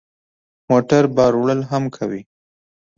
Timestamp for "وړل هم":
1.37-1.83